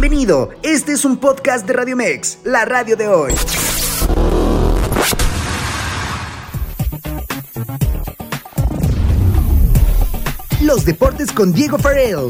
Bienvenido, 0.00 0.50
este 0.62 0.92
es 0.92 1.04
un 1.04 1.16
podcast 1.16 1.66
de 1.66 1.72
Radio 1.72 1.96
Mex, 1.96 2.38
la 2.44 2.64
radio 2.64 2.96
de 2.96 3.08
hoy. 3.08 3.32
Los 10.62 10.84
deportes 10.84 11.32
con 11.32 11.52
Diego 11.52 11.78
Farrell. 11.78 12.28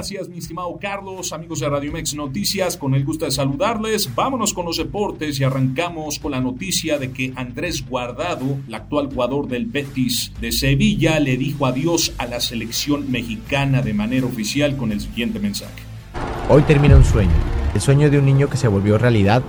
Gracias, 0.00 0.30
mi 0.30 0.38
estimado 0.38 0.78
Carlos, 0.80 1.30
amigos 1.30 1.60
de 1.60 1.68
Radio 1.68 1.92
Mex 1.92 2.14
Noticias, 2.14 2.78
con 2.78 2.94
el 2.94 3.04
gusto 3.04 3.26
de 3.26 3.30
saludarles. 3.30 4.14
Vámonos 4.14 4.54
con 4.54 4.64
los 4.64 4.78
deportes 4.78 5.38
y 5.38 5.44
arrancamos 5.44 6.18
con 6.18 6.30
la 6.30 6.40
noticia 6.40 6.98
de 6.98 7.12
que 7.12 7.34
Andrés 7.36 7.84
Guardado, 7.86 8.56
el 8.66 8.74
actual 8.74 9.12
jugador 9.12 9.46
del 9.46 9.66
Betis 9.66 10.32
de 10.40 10.52
Sevilla, 10.52 11.20
le 11.20 11.36
dijo 11.36 11.66
adiós 11.66 12.14
a 12.16 12.24
la 12.24 12.40
selección 12.40 13.12
mexicana 13.12 13.82
de 13.82 13.92
manera 13.92 14.24
oficial 14.24 14.74
con 14.78 14.90
el 14.90 15.02
siguiente 15.02 15.38
mensaje. 15.38 15.82
Hoy 16.48 16.62
termina 16.62 16.96
un 16.96 17.04
sueño, 17.04 17.34
el 17.74 17.80
sueño 17.82 18.08
de 18.08 18.20
un 18.20 18.24
niño 18.24 18.48
que 18.48 18.56
se 18.56 18.68
volvió 18.68 18.96
realidad 18.96 19.42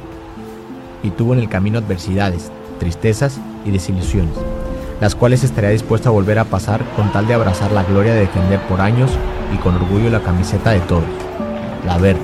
y 1.01 1.11
tuvo 1.11 1.33
en 1.33 1.39
el 1.39 1.47
camino 1.47 1.79
adversidades, 1.79 2.51
tristezas 2.77 3.39
y 3.65 3.71
desilusiones, 3.71 4.35
las 4.99 5.15
cuales 5.15 5.45
estaría 5.45 5.69
dispuesto 5.69 6.09
a 6.09 6.11
volver 6.11 6.39
a 6.39 6.43
pasar 6.43 6.83
con 6.97 7.09
tal 7.13 7.25
de 7.25 7.35
abrazar 7.35 7.71
la 7.71 7.85
gloria 7.85 8.13
de 8.13 8.19
defender 8.19 8.59
por 8.67 8.81
años 8.81 9.11
y 9.53 9.57
con 9.57 9.75
orgullo 9.75 10.09
la 10.09 10.21
camiseta 10.21 10.71
de 10.71 10.79
todos, 10.81 11.03
la 11.85 11.97
verde, 11.97 12.21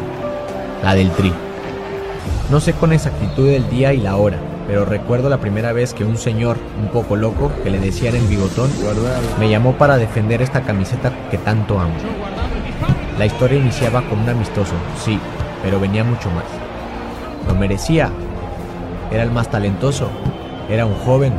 la 0.83 0.95
del 0.95 1.11
Tri. 1.11 1.33
No 2.49 2.59
sé 2.59 2.73
con 2.73 2.93
exactitud 2.93 3.49
el 3.49 3.69
día 3.69 3.93
y 3.93 3.97
la 3.97 4.15
hora, 4.15 4.37
pero 4.67 4.85
recuerdo 4.85 5.29
la 5.29 5.39
primera 5.39 5.73
vez 5.73 5.93
que 5.93 6.05
un 6.05 6.17
señor 6.17 6.57
un 6.81 6.89
poco 6.89 7.15
loco, 7.15 7.51
que 7.63 7.69
le 7.69 7.79
decían 7.79 8.15
en 8.15 8.29
bigotón, 8.29 8.69
me 9.39 9.49
llamó 9.49 9.73
para 9.73 9.97
defender 9.97 10.41
esta 10.41 10.61
camiseta 10.61 11.11
que 11.29 11.37
tanto 11.37 11.79
amo. 11.79 11.93
La 13.17 13.25
historia 13.25 13.59
iniciaba 13.59 14.01
con 14.03 14.19
un 14.19 14.29
amistoso, 14.29 14.73
sí, 15.03 15.19
pero 15.63 15.79
venía 15.79 16.03
mucho 16.03 16.29
más. 16.31 16.45
Lo 17.47 17.55
merecía. 17.55 18.09
Era 19.11 19.23
el 19.23 19.31
más 19.31 19.49
talentoso. 19.49 20.09
Era 20.69 20.85
un 20.85 20.93
joven. 20.95 21.33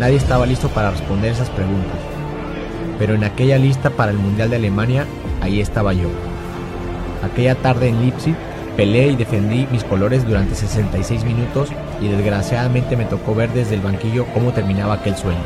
Nadie 0.00 0.16
estaba 0.16 0.46
listo 0.46 0.68
para 0.68 0.90
responder 0.90 1.32
esas 1.32 1.50
preguntas 1.50 2.09
pero 3.00 3.14
en 3.14 3.24
aquella 3.24 3.56
lista 3.56 3.88
para 3.88 4.12
el 4.12 4.18
Mundial 4.18 4.50
de 4.50 4.56
Alemania, 4.56 5.06
ahí 5.40 5.58
estaba 5.58 5.94
yo. 5.94 6.10
Aquella 7.24 7.54
tarde 7.54 7.88
en 7.88 7.98
Leipzig, 7.98 8.36
peleé 8.76 9.08
y 9.08 9.16
defendí 9.16 9.66
mis 9.72 9.84
colores 9.84 10.26
durante 10.26 10.54
66 10.54 11.24
minutos 11.24 11.70
y 12.02 12.08
desgraciadamente 12.08 12.98
me 12.98 13.06
tocó 13.06 13.34
ver 13.34 13.50
desde 13.54 13.76
el 13.76 13.80
banquillo 13.80 14.26
cómo 14.34 14.52
terminaba 14.52 14.94
aquel 14.94 15.16
sueño. 15.16 15.40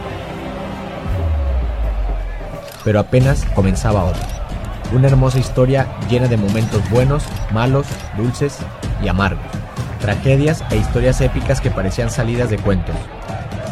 Pero 2.83 2.99
apenas 2.99 3.45
comenzaba 3.55 4.03
otro. 4.03 4.23
Una 4.93 5.07
hermosa 5.07 5.39
historia 5.39 5.87
llena 6.11 6.27
de 6.27 6.37
momentos 6.37 6.83
buenos, 6.91 7.23
malos, 7.53 7.87
dulces 8.17 8.59
y 9.01 9.07
amargos. 9.07 9.47
Tragedias 10.01 10.65
e 10.73 10.77
historias 10.77 11.21
épicas 11.21 11.61
que 11.61 11.71
parecían 11.71 12.11
salidas 12.11 12.51
de 12.51 12.59
cuentos. 12.59 12.97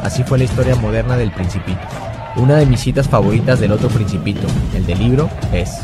Así 0.05 0.23
fue 0.23 0.39
la 0.39 0.45
historia 0.45 0.77
moderna 0.77 1.17
del 1.17 1.33
Principito. 1.33 2.12
Una 2.35 2.57
de 2.57 2.65
mis 2.65 2.81
citas 2.81 3.09
favoritas 3.09 3.61
del 3.61 3.73
otro 3.73 3.91
principito, 3.91 4.47
el 4.75 4.87
del 4.87 4.99
libro, 4.99 5.29
es, 5.53 5.81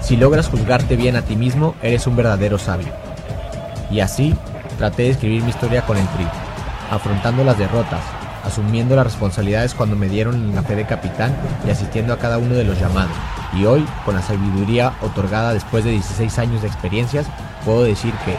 si 0.00 0.16
logras 0.16 0.48
juzgarte 0.48 0.94
bien 0.94 1.16
a 1.16 1.22
ti 1.22 1.34
mismo, 1.34 1.74
eres 1.82 2.06
un 2.06 2.14
verdadero 2.14 2.56
sabio. 2.56 2.86
Y 3.90 3.98
así 3.98 4.32
traté 4.78 5.02
de 5.02 5.10
escribir 5.10 5.42
mi 5.42 5.50
historia 5.50 5.82
con 5.82 5.96
el 5.96 6.06
tri, 6.08 6.24
afrontando 6.88 7.42
las 7.42 7.58
derrotas, 7.58 8.00
asumiendo 8.44 8.94
las 8.94 9.06
responsabilidades 9.06 9.74
cuando 9.74 9.96
me 9.96 10.08
dieron 10.08 10.54
la 10.54 10.62
fe 10.62 10.76
de 10.76 10.86
capitán 10.86 11.36
y 11.66 11.70
asistiendo 11.70 12.12
a 12.12 12.18
cada 12.18 12.38
uno 12.38 12.54
de 12.54 12.64
los 12.64 12.78
llamados. 12.78 13.16
Y 13.52 13.64
hoy, 13.64 13.84
con 14.04 14.14
la 14.14 14.22
sabiduría 14.22 14.92
otorgada 15.02 15.52
después 15.52 15.84
de 15.84 15.90
16 15.90 16.38
años 16.38 16.62
de 16.62 16.68
experiencias, 16.68 17.26
puedo 17.64 17.82
decir 17.82 18.14
que 18.24 18.36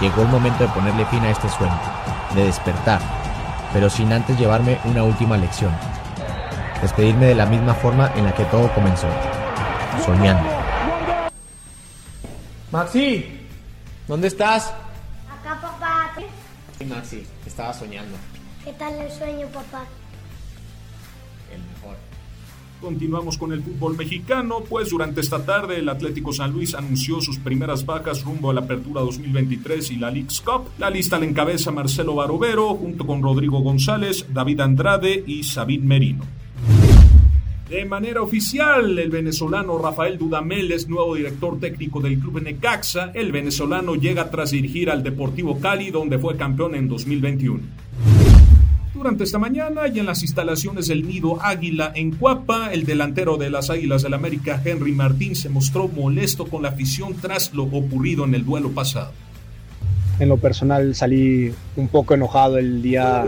llegó 0.00 0.22
el 0.22 0.28
momento 0.28 0.62
de 0.62 0.70
ponerle 0.70 1.04
fin 1.06 1.24
a 1.24 1.30
este 1.30 1.48
sueño, 1.48 1.78
de 2.36 2.44
despertar, 2.44 3.00
pero 3.72 3.90
sin 3.90 4.12
antes 4.12 4.38
llevarme 4.38 4.78
una 4.84 5.02
última 5.02 5.36
lección. 5.36 5.72
Despedirme 6.82 7.26
de 7.26 7.34
la 7.34 7.46
misma 7.46 7.74
forma 7.74 8.12
en 8.14 8.24
la 8.24 8.32
que 8.32 8.44
todo 8.44 8.72
comenzó, 8.72 9.08
soñando. 10.04 10.48
Maxi, 12.70 13.46
¿dónde 14.06 14.28
estás? 14.28 14.72
Acá, 15.40 15.60
papá. 15.60 16.12
Sí, 16.78 16.84
Maxi, 16.84 17.26
estaba 17.46 17.72
soñando. 17.72 18.16
¿Qué 18.64 18.72
tal 18.74 18.94
el 18.94 19.10
sueño, 19.10 19.46
papá? 19.48 19.84
El 21.52 21.62
mejor. 21.62 21.96
Continuamos 22.80 23.36
con 23.36 23.52
el 23.52 23.60
fútbol 23.60 23.96
mexicano, 23.96 24.60
pues 24.68 24.90
durante 24.90 25.20
esta 25.20 25.44
tarde 25.44 25.78
el 25.78 25.88
Atlético 25.88 26.32
San 26.32 26.52
Luis 26.52 26.74
anunció 26.74 27.20
sus 27.20 27.36
primeras 27.38 27.84
vacas 27.84 28.22
rumbo 28.24 28.50
a 28.50 28.54
la 28.54 28.60
Apertura 28.60 29.00
2023 29.00 29.90
y 29.90 29.96
la 29.96 30.12
League's 30.12 30.40
Cup. 30.40 30.68
La 30.78 30.88
lista 30.88 31.18
la 31.18 31.26
encabeza 31.26 31.72
Marcelo 31.72 32.14
Barovero 32.14 32.74
junto 32.76 33.04
con 33.04 33.20
Rodrigo 33.20 33.60
González, 33.60 34.26
David 34.32 34.60
Andrade 34.60 35.24
y 35.26 35.42
Sabine 35.42 35.86
Merino. 35.86 36.24
De 37.68 37.84
manera 37.84 38.22
oficial, 38.22 38.96
el 38.98 39.10
venezolano 39.10 39.76
Rafael 39.76 40.16
Dudamel 40.16 40.70
es 40.70 40.88
nuevo 40.88 41.16
director 41.16 41.58
técnico 41.58 42.00
del 42.00 42.18
club 42.18 42.40
Necaxa. 42.40 43.10
El 43.12 43.32
venezolano 43.32 43.96
llega 43.96 44.30
tras 44.30 44.52
dirigir 44.52 44.88
al 44.88 45.02
Deportivo 45.02 45.58
Cali, 45.60 45.90
donde 45.90 46.18
fue 46.18 46.36
campeón 46.36 46.76
en 46.76 46.88
2021. 46.88 47.87
Durante 48.98 49.22
esta 49.22 49.38
mañana 49.38 49.86
y 49.86 50.00
en 50.00 50.06
las 50.06 50.22
instalaciones 50.22 50.88
del 50.88 51.06
Nido 51.06 51.40
Águila 51.40 51.92
en 51.94 52.10
Cuapa, 52.10 52.72
el 52.72 52.84
delantero 52.84 53.36
de 53.36 53.48
las 53.48 53.70
Águilas 53.70 54.02
del 54.02 54.12
América, 54.12 54.60
Henry 54.64 54.90
Martín, 54.90 55.36
se 55.36 55.48
mostró 55.48 55.86
molesto 55.86 56.48
con 56.48 56.64
la 56.64 56.70
afición 56.70 57.14
tras 57.14 57.54
lo 57.54 57.62
ocurrido 57.62 58.24
en 58.24 58.34
el 58.34 58.44
duelo 58.44 58.70
pasado. 58.70 59.12
En 60.18 60.28
lo 60.28 60.38
personal 60.38 60.96
salí 60.96 61.54
un 61.76 61.86
poco 61.86 62.14
enojado 62.14 62.58
el 62.58 62.82
día, 62.82 63.24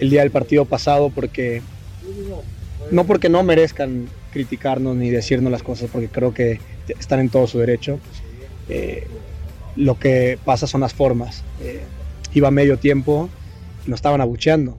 el 0.00 0.10
día 0.10 0.22
del 0.22 0.32
partido 0.32 0.64
pasado 0.64 1.10
porque 1.10 1.62
no 2.90 3.04
porque 3.04 3.28
no 3.28 3.44
merezcan 3.44 4.08
criticarnos 4.32 4.96
ni 4.96 5.10
decirnos 5.10 5.52
las 5.52 5.62
cosas, 5.62 5.88
porque 5.92 6.08
creo 6.08 6.34
que 6.34 6.58
están 6.98 7.20
en 7.20 7.28
todo 7.28 7.46
su 7.46 7.60
derecho. 7.60 8.00
Eh, 8.68 9.06
lo 9.76 9.96
que 9.96 10.40
pasa 10.44 10.66
son 10.66 10.80
las 10.80 10.92
formas. 10.92 11.44
Eh, 11.62 11.82
iba 12.34 12.50
medio 12.50 12.80
tiempo 12.80 13.30
nos 13.86 13.98
estaban 13.98 14.20
abucheando. 14.20 14.78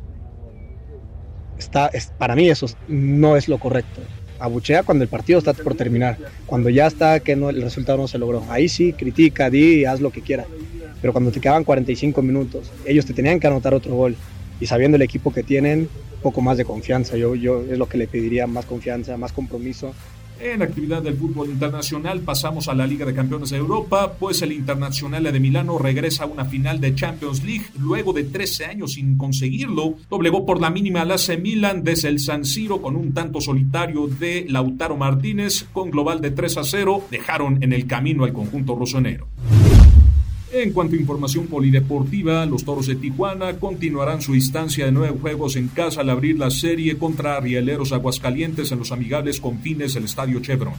Está, 1.57 1.87
es, 1.87 2.11
para 2.17 2.35
mí 2.35 2.49
eso 2.49 2.67
no 2.87 3.35
es 3.35 3.47
lo 3.47 3.59
correcto. 3.59 4.01
Abuchea 4.39 4.83
cuando 4.83 5.03
el 5.03 5.09
partido 5.09 5.39
está 5.39 5.53
por 5.53 5.73
terminar, 5.75 6.17
cuando 6.45 6.69
ya 6.69 6.85
está 6.85 7.19
que 7.19 7.35
no, 7.35 7.49
el 7.49 7.61
resultado 7.61 7.97
no 7.97 8.07
se 8.07 8.19
logró. 8.19 8.43
Ahí 8.49 8.69
sí, 8.69 8.93
critica, 8.93 9.49
di, 9.49 9.85
haz 9.85 9.99
lo 9.99 10.11
que 10.11 10.21
quiera. 10.21 10.45
Pero 11.01 11.13
cuando 11.13 11.31
te 11.31 11.39
quedaban 11.39 11.63
45 11.63 12.21
minutos, 12.21 12.71
ellos 12.85 13.05
te 13.05 13.13
tenían 13.13 13.39
que 13.39 13.47
anotar 13.47 13.73
otro 13.73 13.95
gol. 13.95 14.15
Y 14.59 14.67
sabiendo 14.67 14.95
el 14.95 15.01
equipo 15.01 15.33
que 15.33 15.43
tienen, 15.43 15.89
poco 16.21 16.41
más 16.41 16.57
de 16.57 16.65
confianza. 16.65 17.17
Yo, 17.17 17.35
yo 17.35 17.61
es 17.61 17.77
lo 17.77 17.87
que 17.87 17.97
le 17.97 18.07
pediría, 18.07 18.47
más 18.47 18.65
confianza, 18.65 19.17
más 19.17 19.31
compromiso. 19.31 19.93
En 20.39 20.61
actividad 20.61 21.01
del 21.01 21.17
fútbol 21.17 21.49
internacional 21.49 22.19
pasamos 22.19 22.67
a 22.67 22.75
la 22.75 22.85
Liga 22.85 23.05
de 23.05 23.15
Campeones 23.15 23.49
de 23.49 23.57
Europa, 23.57 24.13
pues 24.19 24.43
el 24.43 24.51
Internacional 24.51 25.23
de 25.23 25.39
Milano 25.39 25.79
regresa 25.79 26.25
a 26.25 26.27
una 26.27 26.45
final 26.45 26.79
de 26.79 26.93
Champions 26.93 27.43
League 27.43 27.65
luego 27.79 28.13
de 28.13 28.23
13 28.23 28.65
años 28.65 28.93
sin 28.93 29.17
conseguirlo. 29.17 29.95
Doblegó 30.09 30.45
por 30.45 30.61
la 30.61 30.69
mínima 30.69 31.01
al 31.01 31.11
AC 31.11 31.39
Milan 31.41 31.83
desde 31.83 32.09
el 32.09 32.19
San 32.19 32.45
Siro 32.45 32.81
con 32.83 32.95
un 32.95 33.15
tanto 33.15 33.41
solitario 33.41 34.07
de 34.07 34.45
Lautaro 34.47 34.95
Martínez 34.95 35.65
con 35.73 35.89
global 35.89 36.21
de 36.21 36.29
3 36.29 36.57
a 36.57 36.63
0. 36.63 37.03
Dejaron 37.09 37.63
en 37.63 37.73
el 37.73 37.87
camino 37.87 38.23
al 38.23 38.33
conjunto 38.33 38.75
rosonero. 38.75 39.27
En 40.59 40.73
cuanto 40.73 40.95
a 40.95 40.99
información 40.99 41.45
polideportiva, 41.45 42.43
los 42.47 42.65
Toros 42.65 42.87
de 42.87 42.95
Tijuana 42.95 43.59
continuarán 43.59 44.23
su 44.23 44.33
instancia 44.33 44.85
de 44.85 44.91
nueve 44.91 45.15
juegos 45.21 45.55
en 45.55 45.67
casa 45.67 46.01
al 46.01 46.09
abrir 46.09 46.39
la 46.39 46.49
serie 46.49 46.97
contra 46.97 47.39
Rieleros 47.39 47.91
Aguascalientes 47.91 48.71
en 48.71 48.79
los 48.79 48.91
amigables 48.91 49.39
confines 49.39 49.93
del 49.93 50.05
Estadio 50.05 50.39
Chevron. 50.39 50.73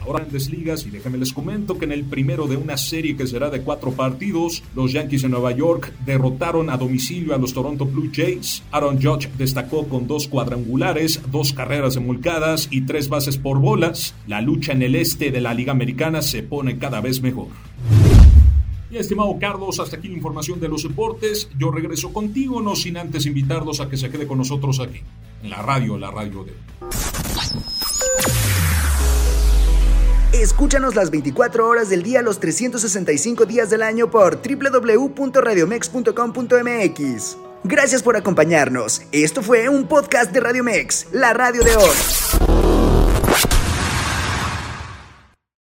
Ahora 0.00 0.26
en 0.26 0.50
Ligas 0.50 0.86
y 0.86 0.90
déjenme 0.90 1.18
les 1.18 1.34
comento 1.34 1.76
que 1.76 1.84
en 1.84 1.92
el 1.92 2.04
primero 2.04 2.46
de 2.46 2.56
una 2.56 2.78
serie 2.78 3.18
que 3.18 3.26
será 3.26 3.50
de 3.50 3.60
cuatro 3.60 3.92
partidos, 3.92 4.62
los 4.74 4.92
Yankees 4.92 5.22
de 5.22 5.28
Nueva 5.28 5.52
York 5.52 5.92
derrotaron 6.06 6.70
a 6.70 6.78
domicilio 6.78 7.34
a 7.34 7.38
los 7.38 7.52
Toronto 7.52 7.84
Blue 7.84 8.10
Jays. 8.10 8.62
Aaron 8.72 9.00
Judge 9.00 9.28
destacó 9.36 9.88
con 9.88 10.06
dos 10.06 10.26
cuadrangulares, 10.26 11.20
dos 11.30 11.52
carreras 11.52 11.96
emulcadas 11.96 12.66
y 12.70 12.80
tres 12.80 13.10
bases 13.10 13.36
por 13.36 13.60
bolas. 13.60 14.14
La 14.26 14.40
lucha 14.40 14.72
en 14.72 14.82
el 14.82 14.96
este 14.96 15.30
de 15.30 15.42
la 15.42 15.52
Liga 15.52 15.72
Americana 15.72 16.22
se 16.22 16.42
pone 16.42 16.78
cada 16.78 17.02
vez 17.02 17.20
mejor. 17.20 17.48
Y 18.90 18.96
estimado 18.96 19.36
Carlos, 19.40 19.78
hasta 19.78 19.96
aquí 19.96 20.08
la 20.08 20.16
información 20.16 20.58
de 20.58 20.68
los 20.68 20.82
deportes. 20.82 21.48
Yo 21.58 21.70
regreso 21.70 22.12
contigo, 22.12 22.60
no 22.60 22.74
sin 22.74 22.96
antes 22.96 23.26
invitarlos 23.26 23.78
a 23.80 23.88
que 23.88 23.96
se 23.96 24.10
quede 24.10 24.26
con 24.26 24.38
nosotros 24.38 24.80
aquí, 24.80 25.00
en 25.42 25.50
la 25.50 25.62
radio, 25.62 25.96
la 25.96 26.10
radio 26.10 26.42
de... 26.44 26.54
Escúchanos 30.32 30.94
las 30.94 31.10
24 31.10 31.68
horas 31.68 31.90
del 31.90 32.02
día, 32.02 32.22
los 32.22 32.40
365 32.40 33.44
días 33.46 33.70
del 33.70 33.82
año 33.82 34.10
por 34.10 34.40
www.radiomex.com.mx. 34.42 37.36
Gracias 37.62 38.02
por 38.02 38.16
acompañarnos. 38.16 39.02
Esto 39.12 39.42
fue 39.42 39.68
un 39.68 39.86
podcast 39.86 40.32
de 40.32 40.40
Radio 40.40 40.64
Mex, 40.64 41.08
la 41.12 41.34
radio 41.34 41.62
de 41.62 41.76
hoy. 41.76 42.49